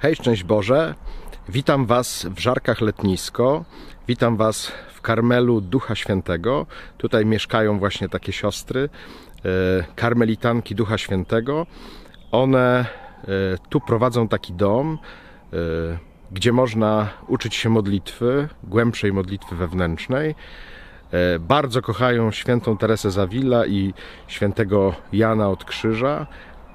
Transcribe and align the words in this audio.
Hej, 0.00 0.16
szczęść 0.16 0.44
Boże. 0.44 0.94
Witam 1.48 1.86
Was 1.86 2.26
w 2.30 2.40
Żarkach 2.40 2.80
Letnisko. 2.80 3.64
Witam 4.08 4.36
Was 4.36 4.72
w 4.92 5.00
Karmelu 5.00 5.60
Ducha 5.60 5.94
Świętego. 5.94 6.66
Tutaj 6.98 7.26
mieszkają 7.26 7.78
właśnie 7.78 8.08
takie 8.08 8.32
siostry, 8.32 8.88
e, 9.44 9.48
karmelitanki 9.96 10.74
Ducha 10.74 10.98
Świętego. 10.98 11.66
One 12.30 12.86
e, 13.22 13.26
tu 13.68 13.80
prowadzą 13.80 14.28
taki 14.28 14.52
dom, 14.52 14.98
e, 15.52 15.56
gdzie 16.32 16.52
można 16.52 17.08
uczyć 17.28 17.54
się 17.54 17.68
modlitwy, 17.68 18.48
głębszej 18.64 19.12
modlitwy 19.12 19.56
wewnętrznej. 19.56 20.34
Bardzo 21.40 21.82
kochają 21.82 22.30
świętą 22.30 22.76
Teresę 22.76 23.10
Zawilla 23.10 23.66
i 23.66 23.94
świętego 24.26 24.94
Jana 25.12 25.48
od 25.48 25.64
Krzyża. 25.64 26.26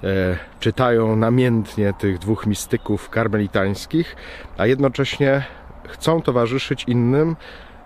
E, 0.04 0.38
czytają 0.60 1.16
namiętnie 1.16 1.94
tych 1.94 2.20
dwóch 2.20 2.46
mistyków 2.46 3.10
karmelitańskich, 3.10 4.16
a 4.58 4.66
jednocześnie 4.66 5.44
chcą 5.88 6.22
towarzyszyć 6.22 6.84
innym 6.88 7.36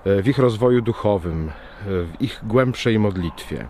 e, 0.06 0.22
w 0.22 0.28
ich 0.28 0.38
rozwoju 0.38 0.82
duchowym, 0.82 1.50
e, 1.50 1.84
w 1.86 2.22
ich 2.22 2.40
głębszej 2.44 3.00
modlitwie. 3.00 3.68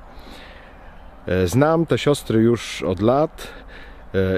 Znam 1.46 1.86
te 1.86 1.98
siostry 1.98 2.40
już 2.40 2.84
od 2.84 3.02
lat 3.02 3.54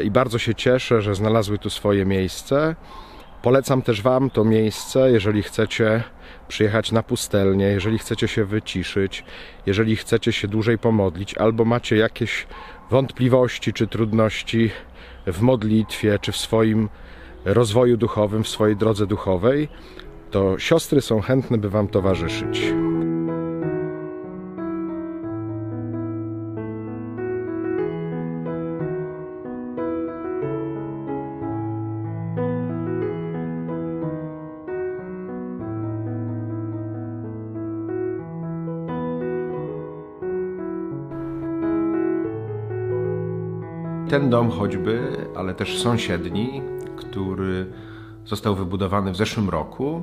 i 0.03 0.12
bardzo 0.12 0.39
się 0.39 0.55
cieszę, 0.55 1.02
że 1.02 1.16
znalazły 1.16 1.58
tu 1.58 1.70
swoje 1.70 2.05
miejsce. 2.05 2.76
Polecam 3.41 3.81
też 3.81 4.02
Wam 4.02 4.30
to 4.30 4.44
miejsce, 4.44 5.12
jeżeli 5.12 5.44
chcecie 5.44 6.03
przyjechać 6.48 6.91
na 6.91 7.03
pustelnię, 7.03 7.66
jeżeli 7.66 7.98
chcecie 7.98 8.28
się 8.28 8.45
wyciszyć, 8.45 9.23
jeżeli 9.66 9.95
chcecie 9.95 10.31
się 10.31 10.48
dłużej 10.48 10.78
pomodlić, 10.78 11.38
albo 11.38 11.66
macie 11.66 11.95
jakieś 11.95 12.48
wątpliwości 12.90 13.74
czy 13.74 13.88
trudności 13.88 14.72
w 15.28 15.42
modlitwie, 15.42 16.20
czy 16.20 16.32
w 16.32 16.38
swoim 16.38 16.90
rozwoju 17.46 17.98
duchowym, 17.98 18.44
w 18.44 18.48
swojej 18.48 18.76
drodze 18.76 19.08
duchowej, 19.08 19.70
to 20.32 20.60
siostry 20.60 21.02
są 21.02 21.22
chętne, 21.22 21.58
by 21.58 21.70
Wam 21.70 21.88
towarzyszyć. 21.88 22.73
Ten 44.10 44.30
dom 44.30 44.50
choćby, 44.50 45.18
ale 45.36 45.54
też 45.54 45.78
sąsiedni, 45.78 46.62
który 46.98 47.66
został 48.26 48.56
wybudowany 48.56 49.12
w 49.12 49.16
zeszłym 49.16 49.50
roku, 49.50 50.02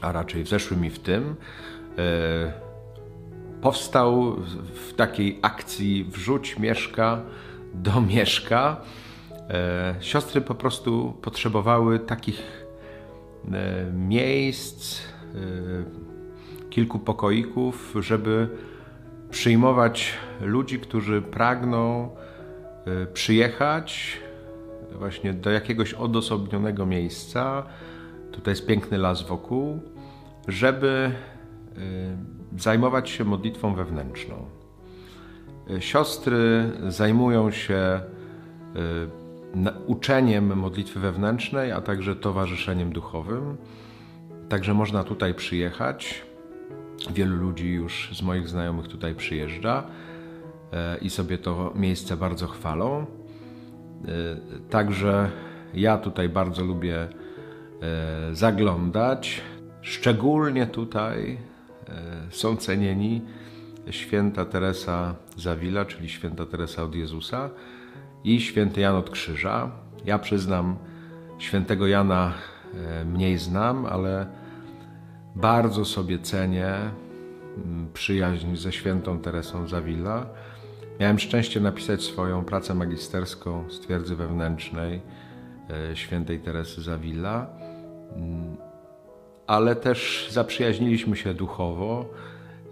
a 0.00 0.12
raczej 0.12 0.44
w 0.44 0.48
zeszłym 0.48 0.84
i 0.84 0.90
w 0.90 0.98
tym, 0.98 1.34
e, 1.98 2.52
powstał 3.60 4.36
w 4.74 4.92
takiej 4.92 5.38
akcji 5.42 6.04
wrzuć 6.04 6.58
mieszka 6.58 7.20
do 7.74 8.00
mieszka. 8.00 8.80
E, 9.50 9.94
siostry 10.00 10.40
po 10.40 10.54
prostu 10.54 11.14
potrzebowały 11.22 11.98
takich 11.98 12.66
e, 13.52 13.92
miejsc, 13.92 15.02
kilku 16.70 16.98
pokoików, 16.98 17.94
żeby 18.00 18.48
przyjmować 19.30 20.12
ludzi, 20.40 20.78
którzy 20.78 21.22
pragną 21.22 22.10
przyjechać 23.12 24.18
właśnie 24.98 25.34
do 25.34 25.50
jakiegoś 25.50 25.94
odosobnionego 25.94 26.86
miejsca, 26.86 27.66
tutaj 28.32 28.52
jest 28.52 28.66
piękny 28.66 28.98
las 28.98 29.22
wokół, 29.22 29.80
żeby 30.48 31.12
y, 32.56 32.60
zajmować 32.60 33.10
się 33.10 33.24
modlitwą 33.24 33.74
wewnętrzną. 33.74 34.46
Y, 35.70 35.82
siostry 35.82 36.70
zajmują 36.88 37.50
się 37.50 38.00
uczeniem 39.86 40.58
modlitwy 40.58 41.00
wewnętrznej, 41.00 41.72
a 41.72 41.80
także 41.80 42.16
towarzyszeniem 42.16 42.92
duchowym. 42.92 43.56
Także 44.48 44.74
można 44.74 45.04
tutaj 45.04 45.34
przyjechać. 45.34 46.22
Wielu 47.10 47.36
ludzi 47.36 47.68
już 47.68 48.10
z 48.18 48.22
moich 48.22 48.48
znajomych 48.48 48.88
tutaj 48.88 49.14
przyjeżdża. 49.14 49.84
E, 50.72 50.98
i 50.98 51.10
sobie 51.10 51.38
to 51.38 51.72
miejsce 51.74 52.16
bardzo 52.16 52.46
chwalą. 52.46 52.98
E, 52.98 53.06
także 54.70 55.30
ja 55.74 55.98
tutaj 55.98 56.28
bardzo 56.28 56.64
lubię 56.64 56.96
e, 56.98 57.08
zaglądać. 58.32 59.40
Szczególnie 59.82 60.66
tutaj 60.66 61.38
są 62.30 62.56
cenieni 62.56 63.22
święta 63.90 64.44
Teresa 64.44 65.14
Zawila, 65.36 65.84
czyli 65.84 66.08
święta 66.08 66.46
Teresa 66.46 66.82
od 66.82 66.94
Jezusa 66.94 67.50
i 68.24 68.40
święty 68.40 68.80
Jan 68.80 68.94
od 68.94 69.10
Krzyża. 69.10 69.70
Ja 70.04 70.18
przyznam, 70.18 70.76
świętego 71.38 71.86
Jana 71.86 72.32
mniej 73.04 73.38
znam, 73.38 73.86
ale 73.86 74.26
bardzo 75.36 75.84
sobie 75.84 76.18
cenię 76.18 76.74
przyjaźń 77.94 78.56
ze 78.56 78.72
świętą 78.72 79.18
Teresą 79.18 79.68
Zawila 79.68 80.26
Miałem 81.00 81.18
szczęście 81.18 81.60
napisać 81.60 82.02
swoją 82.02 82.44
pracę 82.44 82.74
magisterską 82.74 83.70
z 83.70 83.80
twierdzy 83.80 84.16
wewnętrznej 84.16 85.00
e, 85.70 85.96
świętej 85.96 86.40
Teresy 86.40 86.82
Zawilla, 86.82 87.46
mm, 88.16 88.56
ale 89.46 89.76
też 89.76 90.28
zaprzyjaźniliśmy 90.30 91.16
się 91.16 91.34
duchowo. 91.34 92.10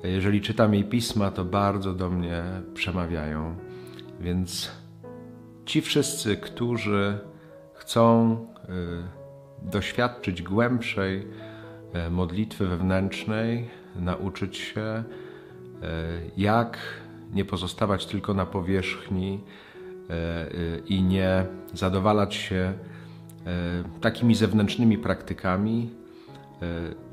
Jeżeli 0.05 0.41
czytam 0.41 0.75
jej 0.75 0.85
pisma, 0.85 1.31
to 1.31 1.45
bardzo 1.45 1.95
do 1.95 2.11
mnie 2.11 2.43
przemawiają. 2.75 3.57
Więc 4.21 4.71
ci 5.65 5.81
wszyscy, 5.81 6.37
którzy 6.37 7.19
chcą 7.75 8.33
e, 8.33 9.69
doświadczyć 9.71 10.43
głębszej 10.43 11.27
e, 11.93 12.11
modlitwy 12.11 12.67
wewnętrznej, 12.67 13.69
nauczyć 13.97 14.57
się, 14.57 15.05
jak 16.37 16.79
nie 17.33 17.45
pozostawać 17.45 18.07
tylko 18.07 18.35
na 18.35 18.47
powierzchni 18.47 19.41
e, 20.11 20.13
e, 20.13 20.49
i 20.87 21.03
nie 21.03 21.47
zadowalać 21.75 22.35
się 22.35 22.57
e, 22.57 22.75
takimi 24.01 24.35
zewnętrznymi 24.35 24.99
praktykami, 24.99 25.91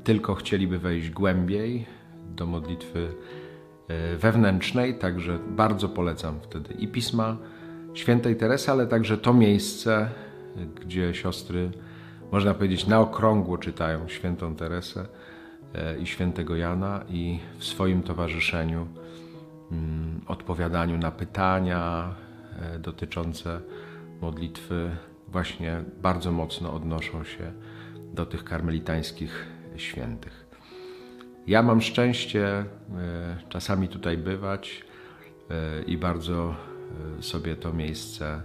tylko 0.04 0.34
chcieliby 0.34 0.78
wejść 0.78 1.10
głębiej 1.10 1.86
do 2.36 2.46
modlitwy 2.46 3.08
wewnętrznej, 4.18 4.98
także 4.98 5.38
bardzo 5.48 5.88
polecam 5.88 6.40
wtedy 6.42 6.74
i 6.74 6.88
pisma 6.88 7.36
świętej 7.94 8.36
Teresy, 8.36 8.70
ale 8.70 8.86
także 8.86 9.18
to 9.18 9.34
miejsce, 9.34 10.08
gdzie 10.80 11.14
siostry, 11.14 11.70
można 12.32 12.54
powiedzieć, 12.54 12.86
na 12.86 13.00
okrągło 13.00 13.58
czytają 13.58 14.08
świętą 14.08 14.56
Teresę 14.56 15.06
i 16.00 16.06
świętego 16.06 16.56
Jana 16.56 17.04
i 17.08 17.38
w 17.58 17.64
swoim 17.64 18.02
towarzyszeniu 18.02 18.86
odpowiadaniu 20.26 20.98
na 20.98 21.10
pytania 21.10 22.14
e, 22.60 22.78
dotyczące 22.78 23.60
modlitwy 24.20 24.96
właśnie 25.28 25.84
bardzo 26.02 26.32
mocno 26.32 26.72
odnoszą 26.72 27.24
się 27.24 27.52
do 28.14 28.26
tych 28.26 28.44
karmelitańskich 28.44 29.46
świętych. 29.76 30.46
Ja 31.46 31.62
mam 31.62 31.80
szczęście 31.80 32.46
e, 32.48 32.64
czasami 33.48 33.88
tutaj 33.88 34.18
bywać 34.18 34.84
e, 35.50 35.82
i 35.82 35.98
bardzo 35.98 36.54
sobie 37.20 37.56
to 37.56 37.72
miejsce 37.72 38.42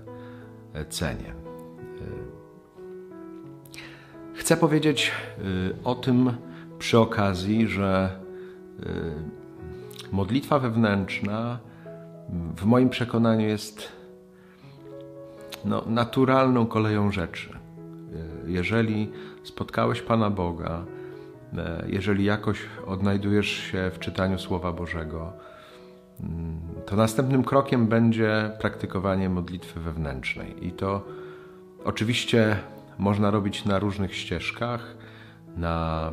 cenię. 0.89 1.33
Chcę 4.33 4.57
powiedzieć 4.57 5.11
o 5.83 5.95
tym 5.95 6.33
przy 6.79 6.99
okazji, 6.99 7.67
że 7.67 8.19
modlitwa 10.11 10.59
wewnętrzna 10.59 11.59
w 12.57 12.65
moim 12.65 12.89
przekonaniu 12.89 13.47
jest 13.47 13.91
no, 15.65 15.83
naturalną 15.87 16.65
koleją 16.65 17.11
rzeczy. 17.11 17.49
Jeżeli 18.47 19.11
spotkałeś 19.43 20.01
Pana 20.01 20.29
Boga, 20.29 20.85
jeżeli 21.87 22.25
jakoś 22.25 22.59
odnajdujesz 22.87 23.47
się 23.47 23.91
w 23.93 23.99
czytaniu 23.99 24.39
Słowa 24.39 24.71
Bożego, 24.71 25.33
to 26.85 26.95
następnym 26.95 27.43
krokiem 27.43 27.87
będzie 27.87 28.51
praktykowanie 28.59 29.29
modlitwy 29.29 29.79
wewnętrznej. 29.79 30.67
I 30.67 30.71
to 30.71 31.05
oczywiście 31.85 32.57
można 32.97 33.31
robić 33.31 33.65
na 33.65 33.79
różnych 33.79 34.15
ścieżkach, 34.15 34.97
na 35.57 36.11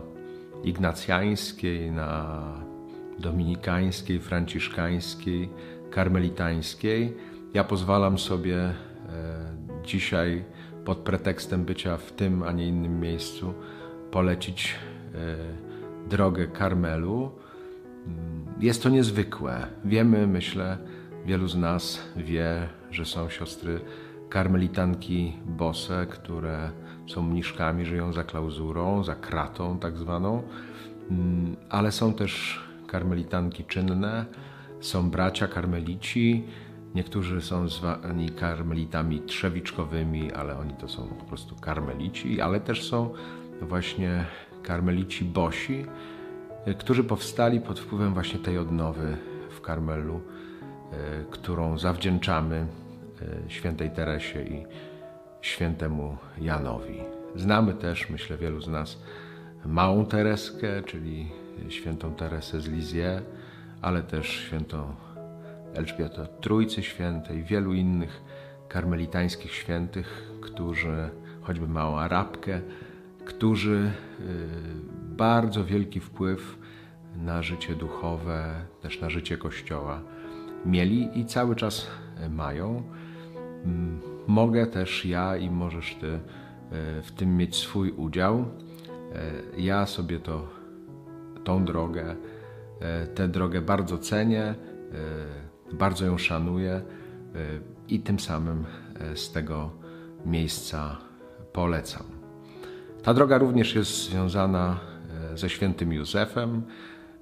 ignacjańskiej, 0.65 1.91
na 1.91 2.43
dominikańskiej, 3.19 4.21
franciszkańskiej, 4.21 5.49
karmelitańskiej. 5.91 7.17
Ja 7.55 7.65
pozwalam 7.65 8.19
sobie 8.19 8.59
e, 8.59 8.75
dzisiaj 9.85 10.45
pod 10.85 10.99
pretekstem 10.99 11.65
bycia 11.65 11.97
w 11.97 12.13
tym, 12.13 12.43
a 12.43 12.53
nie 12.53 12.67
innym 12.67 13.01
miejscu 13.01 13.55
polecić 14.11 14.75
drogę 16.09 16.47
Karmelu. 16.47 17.31
Jest 18.61 18.83
to 18.83 18.89
niezwykłe. 18.89 19.67
Wiemy, 19.85 20.27
myślę, 20.27 20.79
wielu 21.27 21.49
z 21.49 21.57
nas 21.57 22.03
wie, 22.17 22.69
że 22.91 23.05
są 23.05 23.29
siostry 23.29 23.81
karmelitanki 24.29 25.37
bose, 25.47 26.07
które 26.11 26.71
są 27.07 27.23
mniszkami, 27.23 27.85
żyją 27.85 28.12
za 28.12 28.25
klauzurą, 28.25 29.05
za 29.05 29.15
kratą 29.15 29.79
tak 29.79 29.97
zwaną, 29.97 30.43
mm, 31.11 31.57
ale 31.69 31.93
są 31.93 32.15
też 32.15 32.66
karmelitanki 32.87 33.65
czynne, 33.65 34.27
są 34.81 35.11
bracia 35.11 35.49
karmelici, 35.49 36.44
niektórzy 36.94 37.41
są 37.41 37.69
zwani 37.69 38.29
karmelitami 38.31 39.21
trzewiczkowymi, 39.21 40.33
ale 40.33 40.59
oni 40.59 40.75
to 40.75 40.88
są 40.88 41.09
po 41.09 41.25
prostu 41.25 41.56
karmelici, 41.56 42.41
ale 42.41 42.61
też 42.61 42.88
są 42.88 43.15
właśnie 43.62 44.25
karmelici 44.62 45.25
bosi, 45.25 45.87
którzy 46.79 47.05
powstali 47.05 47.61
pod 47.61 47.81
wpływem 47.81 48.15
właśnie 48.15 48.38
tej 48.38 48.59
odnowy 48.59 49.17
w 49.50 49.61
Karmelu, 49.61 50.21
e, 50.93 51.25
którą 51.31 51.79
zawdzięczamy 51.79 52.67
e, 53.47 53.50
świętej 53.50 53.91
Teresie 53.91 54.43
i 54.43 54.67
świętemu 55.41 56.17
Janowi. 56.41 57.00
Znamy 57.37 57.75
też, 57.75 58.11
myślę, 58.11 58.37
wielu 58.37 58.61
z 58.61 58.69
nas, 58.69 59.03
małą 59.67 60.06
Tereskę, 60.06 60.83
czyli 60.83 61.29
świętą 61.69 62.14
Teresę 62.14 62.61
z 62.61 62.69
Lizie, 62.69 63.23
ale 63.82 64.03
też 64.03 64.29
świętą 64.29 64.94
Elżbietę 65.75 66.26
Trójcy 66.41 66.82
Świętej, 66.82 67.43
wielu 67.43 67.75
innych 67.75 68.23
karmelitańskich 68.69 69.53
świętych, 69.53 70.31
którzy, 70.41 71.11
choćby 71.43 71.69
małą 71.69 71.99
Arabkę, 71.99 72.61
którzy 73.25 73.93
y, 74.20 74.23
bardzo 75.17 75.64
wielki 75.64 76.00
wpływ 76.00 76.58
na 77.17 77.43
życie 77.43 77.75
duchowe, 77.75 78.55
też 78.82 79.00
na 79.00 79.11
życie 79.11 79.38
Kościoła 79.38 80.02
mieli 80.67 81.20
i 81.20 81.26
cały 81.26 81.56
czas 81.56 81.87
mają. 82.31 82.82
Mm, 83.64 84.00
mogę 84.26 84.67
też 84.67 85.05
ja 85.05 85.37
i 85.37 85.50
możesz 85.50 85.94
Ty 85.94 86.06
y, 86.06 86.20
w 87.02 87.12
tym 87.12 87.37
mieć 87.37 87.56
swój 87.56 87.91
udział. 87.91 88.38
Y, 89.56 89.61
ja 89.61 89.87
sobie 89.87 90.20
to, 90.20 90.49
tą 91.47 91.65
drogę, 91.65 92.17
tę 93.15 93.29
drogę 93.29 93.61
bardzo 93.61 93.99
cenię, 93.99 94.55
bardzo 95.73 96.07
ją 96.07 96.19
szanuję 96.19 96.83
i 97.89 98.01
tym 98.01 98.21
samym 98.21 98.65
z 99.15 99.33
tego 99.33 99.71
miejsca 100.25 100.97
polecam. 101.53 102.17
Ta 103.03 103.15
droga 103.15 103.39
również 103.39 103.75
jest 103.75 104.11
związana 104.11 104.79
e, 105.33 105.39
ze 105.39 105.49
świętym 105.49 105.93
Józefem. 105.93 106.63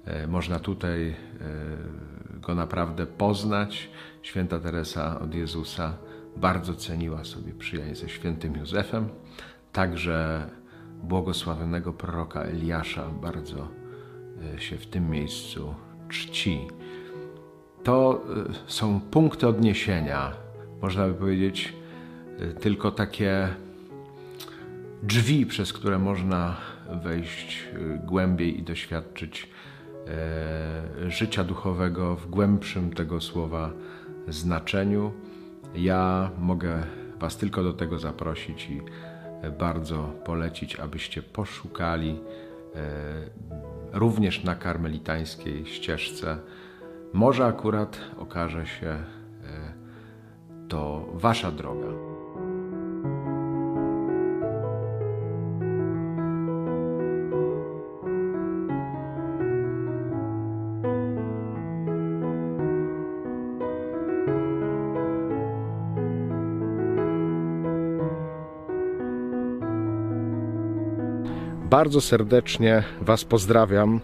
E, 0.05 0.27
można 0.27 0.59
tutaj 0.59 1.09
e, 1.09 1.15
go 2.39 2.55
naprawdę 2.55 3.05
poznać. 3.05 3.89
Święta 4.21 4.59
Teresa 4.59 5.19
od 5.19 5.35
Jezusa 5.35 5.97
bardzo 6.37 6.73
ceniła 6.73 7.23
sobie 7.23 7.53
przyjaźń 7.53 7.95
ze 7.95 8.09
świętym 8.09 8.55
Józefem. 8.55 9.09
Także 9.71 10.49
błogosławionego 11.03 11.93
proroka 11.93 12.41
Eliasza 12.41 13.09
bardzo 13.21 13.67
się 14.57 14.77
w 14.77 14.85
tym 14.85 15.09
miejscu 15.09 15.75
czci. 16.09 16.67
To 17.83 18.25
są 18.67 19.01
punkty 19.01 19.47
odniesienia, 19.47 20.33
można 20.81 21.07
by 21.07 21.13
powiedzieć, 21.13 21.73
tylko 22.61 22.91
takie 22.91 23.47
drzwi, 25.03 25.45
przez 25.45 25.73
które 25.73 25.99
można 25.99 26.57
wejść 27.03 27.69
głębiej 28.05 28.59
i 28.59 28.63
doświadczyć 28.63 29.49
e, 30.07 31.11
życia 31.11 31.43
duchowego 31.43 32.15
w 32.15 32.29
głębszym 32.29 32.93
tego 32.93 33.21
słowa 33.21 33.71
znaczeniu. 34.27 35.11
Ja 35.75 36.31
mogę 36.39 36.83
Was 37.19 37.37
tylko 37.37 37.63
do 37.63 37.73
tego 37.73 37.99
zaprosić 37.99 38.69
i 38.69 38.81
bardzo 39.59 40.03
polecić, 40.25 40.75
abyście 40.75 41.21
poszukali 41.21 42.09
e, 42.09 42.44
również 43.93 44.43
na 44.43 44.55
karmelitańskiej 44.55 45.65
ścieżce. 45.65 46.37
Może 47.13 47.45
akurat 47.45 47.97
okaże 48.17 48.65
się 48.67 48.87
e, 48.87 49.03
to 50.67 51.05
Wasza 51.13 51.51
droga. 51.51 52.14
Bardzo 71.75 72.01
serdecznie 72.01 72.83
Was 73.01 73.25
pozdrawiam 73.25 73.99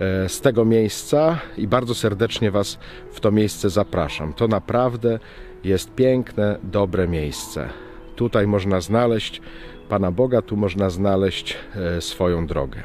e, 0.00 0.28
z 0.28 0.40
tego 0.40 0.64
miejsca 0.64 1.38
i 1.56 1.66
bardzo 1.66 1.94
serdecznie 1.94 2.50
Was 2.50 2.78
w 3.12 3.20
to 3.20 3.30
miejsce 3.30 3.70
zapraszam. 3.70 4.32
To 4.32 4.48
naprawdę 4.48 5.18
jest 5.64 5.94
piękne, 5.94 6.58
dobre 6.62 7.08
miejsce. 7.08 7.68
Tutaj 8.16 8.46
można 8.46 8.80
znaleźć 8.80 9.40
Pana 9.88 10.12
Boga, 10.12 10.42
tu 10.42 10.56
można 10.56 10.90
znaleźć 10.90 11.56
e, 11.96 12.00
swoją 12.00 12.46
drogę. 12.46 12.82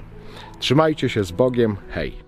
Trzymajcie 0.59 1.09
się 1.09 1.23
z 1.23 1.31
Bogiem. 1.31 1.77
Hej! 1.89 2.26